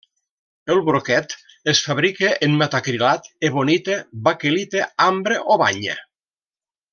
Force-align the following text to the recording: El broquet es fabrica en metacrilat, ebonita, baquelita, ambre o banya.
El 0.75 0.79
broquet 0.85 1.35
es 1.73 1.81
fabrica 1.89 2.31
en 2.47 2.55
metacrilat, 2.61 3.29
ebonita, 3.51 3.99
baquelita, 4.29 4.89
ambre 5.13 5.39
o 5.57 5.61
banya. 5.65 5.99